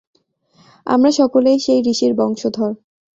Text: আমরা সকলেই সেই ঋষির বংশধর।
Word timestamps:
আমরা 0.87 1.11
সকলেই 1.11 1.57
সেই 1.59 1.79
ঋষির 1.85 2.13
বংশধর। 2.15 2.71